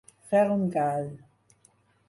[0.31, 1.07] Fer un gall.